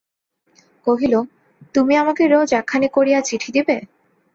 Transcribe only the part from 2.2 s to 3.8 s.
রোজ একখানি করিয়া চিঠি দিবে?